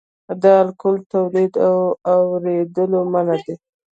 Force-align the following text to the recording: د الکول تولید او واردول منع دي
د 0.41 0.43
الکول 0.63 0.97
تولید 1.13 1.51
او 1.67 2.19
واردول 2.31 2.91
منع 3.13 3.37
دي 3.45 3.55